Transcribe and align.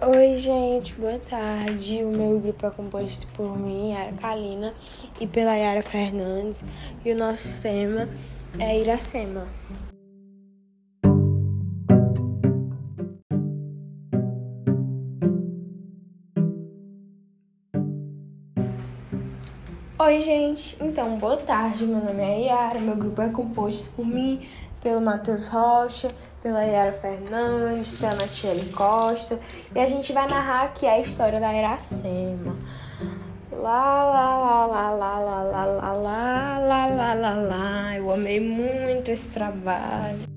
Oi, 0.00 0.34
gente, 0.36 0.92
boa 0.94 1.18
tarde. 1.18 2.04
O 2.04 2.10
meu 2.10 2.38
grupo 2.38 2.66
é 2.66 2.70
composto 2.70 3.26
por 3.28 3.58
mim, 3.58 3.92
Yara 3.92 4.12
Kalina, 4.12 4.74
e 5.20 5.26
pela 5.26 5.54
Yara 5.54 5.82
Fernandes. 5.82 6.64
E 7.04 7.12
o 7.12 7.16
nosso 7.16 7.62
tema 7.62 8.08
é 8.58 8.78
Iracema. 8.80 9.46
Oi, 20.04 20.20
gente. 20.20 20.76
Então, 20.84 21.16
boa 21.16 21.38
tarde. 21.38 21.86
Meu 21.86 21.98
nome 21.98 22.22
é 22.22 22.40
Yara. 22.40 22.78
Meu 22.78 22.94
grupo 22.94 23.22
é 23.22 23.28
composto 23.30 23.88
por 23.96 24.04
mim, 24.04 24.46
pelo 24.82 25.00
Matheus 25.00 25.48
Rocha, 25.48 26.08
pela 26.42 26.62
Yara 26.62 26.92
Fernandes, 26.92 27.98
pela 27.98 28.14
Natiele 28.16 28.70
Costa. 28.74 29.40
E 29.74 29.78
a 29.78 29.86
gente 29.86 30.12
vai 30.12 30.28
narrar 30.28 30.64
aqui 30.64 30.84
a 30.84 31.00
história 31.00 31.40
da 31.40 31.54
Iracema. 31.54 32.54
Lá, 33.50 34.04
lá, 34.04 34.38
lá, 34.40 34.66
lá, 34.66 34.90
lá, 34.90 35.18
lá, 35.18 35.42
lá, 35.42 35.64
lá, 35.64 36.58
lá, 36.58 36.86
lá, 36.86 37.14
lá, 37.14 37.34
lá. 37.34 37.96
Eu 37.96 38.12
amei 38.12 38.40
muito 38.40 39.10
esse 39.10 39.28
trabalho. 39.28 40.33